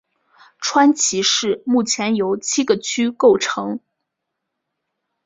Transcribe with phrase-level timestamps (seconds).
[0.57, 3.79] 川崎市目前由七个区构成。